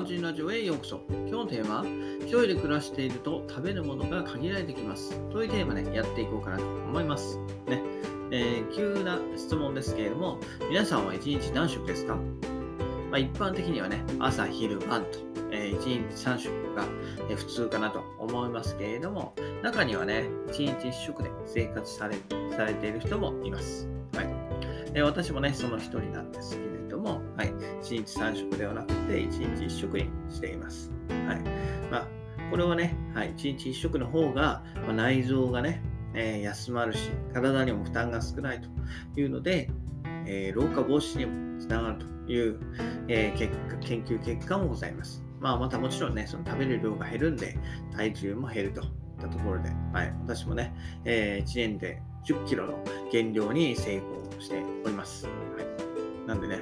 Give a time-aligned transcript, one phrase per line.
[0.00, 1.00] ンチンラジオへようこそ。
[1.08, 1.84] 今日のテーマは、
[2.20, 5.18] 一人で暮らしていると食べるものが限られてきます。
[5.30, 7.38] というテーマでやっていこうかなと思います。
[7.66, 7.82] ね。
[8.30, 10.38] えー、急な質問ですけれども、
[10.68, 12.14] 皆さんは1日何食ですか？
[13.10, 15.18] まあ、一般的にはね、朝、昼、晩と、
[15.50, 16.84] えー、1日3食が、
[17.30, 22.16] え、普通かなと思いますけれども、中にはね、1日1食で生活され
[22.56, 23.88] されている人もいます。
[24.14, 24.28] はい。
[24.94, 27.52] え、私もね、その一人なんですけれども、はい。
[27.88, 30.92] 1日3食ではなくて、1日1食にしています。
[31.08, 31.40] はい。
[31.90, 32.08] まあ、
[32.50, 35.82] これはね、はい、1日1食の方が、まあ、内臓がね、
[36.14, 39.70] えー、休まるし、体にも負担が少ないというので、
[40.26, 42.60] えー、老化防止にもつながるという、
[43.08, 45.24] えー、結果研究結果もございます。
[45.40, 47.56] まあ、またもちろんね、その食べる量が減るんで、
[47.96, 48.88] 体重も減るといっ
[49.20, 50.74] たところで、はい、私もね、
[51.04, 55.28] えー、1年で10キロの減量に成功しております。
[56.28, 56.60] なんでね、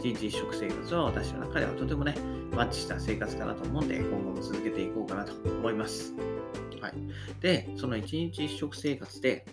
[0.00, 2.14] 1日1食生活は私の中ではとてもね、
[2.54, 6.14] マッチした生活かなと思うんで、今後も続けていこうかなと思います。
[6.80, 6.94] はい、
[7.40, 9.44] で、その1日1食生活で、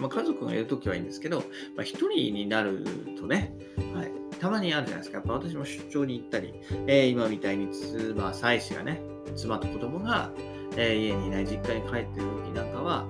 [0.00, 1.44] まあ、家族がいるときはいいんですけど、ま
[1.78, 2.82] あ、1人になる
[3.20, 3.52] とね、
[3.94, 5.18] はい、たまにあるじゃないですか。
[5.18, 6.54] やっぱ私も出張に行ったり、
[6.86, 9.02] えー、今みたいに妻、妻子がね、
[9.36, 10.30] 妻と子供が、
[10.78, 13.06] えー、家にいない実家に帰ってる時なんかは、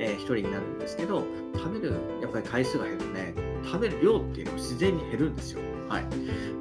[0.00, 5.60] えー、一人になるんですけど、食べる、やっぱり回数が減るね、食べる量っていうのも自然に減るんですよ。
[5.88, 6.04] はい。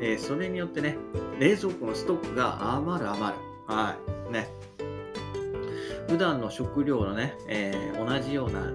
[0.02, 0.98] えー、それによってね、
[1.40, 3.40] 冷蔵庫のストックが余る余る。
[3.68, 3.96] は
[4.30, 4.34] い。
[4.34, 4.48] ね。
[6.08, 8.72] 普段の食料のね、えー、同じような、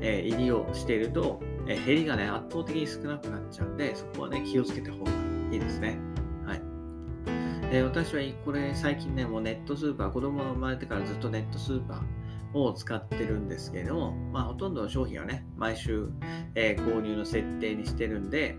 [0.00, 5.10] えー、入りをしていると、え減りがね、圧倒的に少なくなっちゃうんで、そこはね、気をつけた方が
[5.52, 5.98] いいですね。
[6.46, 6.62] はい。
[7.70, 16.08] え私はこれ最近ね、もうネットスーパー、子供が生まれてからずっとネットスーパーを使ってるんですけれども、まあ、ほとんどの商品はね、毎週、
[16.54, 18.56] えー、購入の設定にしてるんで、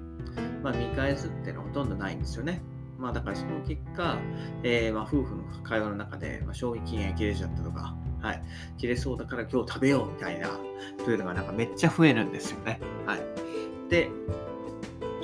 [0.64, 2.62] まあ、見返すっていうのはほとんどないんですよね。
[2.98, 4.18] まあ、だからその結果、
[4.64, 8.44] えー、ま、夫婦の会話の中で、まあ、賞味期限切れちゃったとか、はい。
[8.78, 10.50] 切れそうだから今日食べようみたいな、
[11.04, 12.80] というのがなんかめっちゃ増えるんですよね。
[13.06, 13.20] はい。
[13.90, 14.10] で、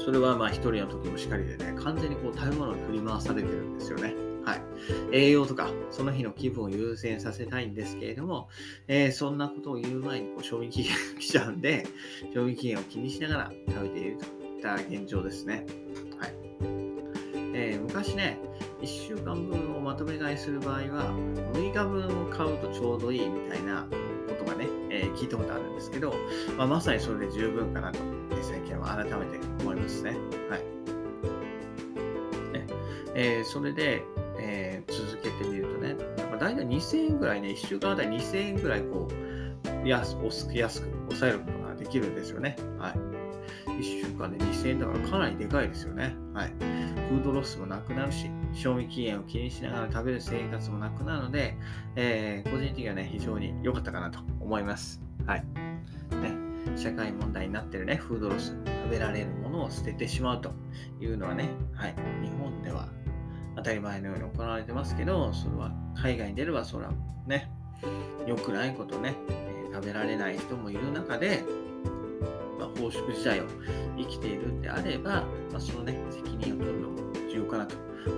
[0.03, 4.24] それはまあ一人の時もしかりでね、完全にこう食べ物に振り回されてるんですよね。
[4.45, 4.61] はい。
[5.11, 8.47] 栄養とか、その日の気分を優先させたいんですけれども、
[8.87, 11.85] えー、そんなことを言う前にこう賞味期限が来ちゃうんで、
[12.33, 15.65] 賞味期限を気にしながら食べているといった現状ですね。
[16.19, 16.33] はい。
[17.53, 18.37] えー、昔ね、
[18.81, 21.11] 1週間分をまとめ買いする場合は、
[21.53, 23.87] 6日分を買うとちょうどいいみたいな
[24.27, 26.13] ことがね、えー、聞いたことあるんですけど、
[26.57, 27.99] まあ、まさにそれで十分かなと、
[28.41, 30.11] 最近は改めて思いますね。
[30.49, 30.59] はい。
[32.53, 32.67] ね
[33.15, 34.03] えー、それで、
[36.35, 42.55] ね、なんか大体2000円ぐらいね、1週間あたり2000円ぐらいこう、安く、安く抑えることができるんですよね。
[42.77, 43.15] はい。
[43.79, 46.15] 1週間で2000円だからかなりでかいですよね。
[46.33, 46.53] はい。
[47.09, 51.55] フードロスもなくなるし、賞味期限を気にしながら食べる生活もなくなるので、
[51.95, 55.01] えー、個人的にはね、非常に良かったかなと思います。
[55.25, 55.45] はい。
[56.21, 56.33] ね、
[56.75, 60.51] 社会問題になってるね、フードロス、食べられるものを捨ててしまうと
[60.99, 62.87] いうのはね、はい、日本では
[63.65, 66.91] たり前のように行われてますけど、それは海外に出ればそれは
[67.25, 67.49] ね、
[68.27, 71.43] 良くないことね、えー、食べられない人もいる中で、
[72.59, 73.45] まあ、奉祝時代を
[73.97, 76.97] 生きているんであれば、まあ、そのね、責任を取るのも
[77.31, 77.75] 重要かなと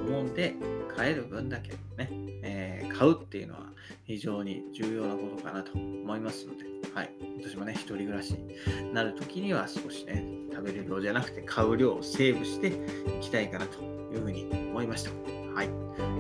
[0.08, 0.56] 思うんで、
[0.96, 2.10] 買える分だけね、
[2.44, 3.62] えー、買うっていうのは
[4.04, 7.12] 非常に重要なことかなと思いますので、はい。
[7.40, 12.72] 私もね、一人暮らしになるときには少しね、食べる量じゃなくて買う量をセーブしてい
[13.22, 15.12] きたいかなというふうに思いました。
[15.54, 15.70] はい。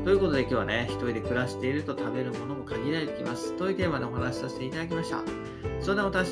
[0.04, 3.56] ということで今日はね、一人で暮らしていると食べるものも限られてきます。
[3.58, 5.22] というテーマでお話しさせていただきました。
[5.82, 6.32] それではまた明日。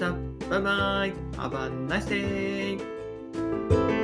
[0.49, 1.13] バイバイ。
[1.37, 3.94] Have a nice day.